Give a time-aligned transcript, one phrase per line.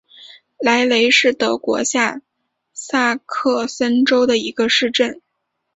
[0.57, 2.23] 莱雷是德国下
[2.73, 5.21] 萨克森州的一个市镇。